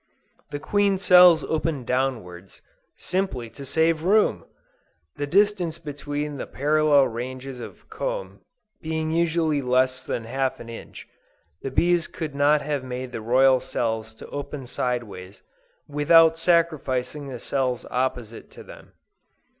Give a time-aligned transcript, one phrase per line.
[0.49, 2.63] The queen cells open downwards,
[2.95, 4.45] simply to save room!
[5.17, 8.41] The distance between the parallel ranges of comb
[8.81, 11.07] being usually less than half an inch,
[11.61, 15.43] the bees could not have made the royal cells to open sideways,
[15.87, 18.93] without sacrificing the cells opposite to them.